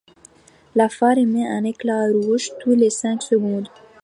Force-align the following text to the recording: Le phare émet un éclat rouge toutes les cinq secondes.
Le 0.75 0.87
phare 0.89 1.19
émet 1.19 1.47
un 1.47 1.63
éclat 1.63 2.07
rouge 2.07 2.49
toutes 2.59 2.75
les 2.79 2.89
cinq 2.89 3.21
secondes. 3.21 3.69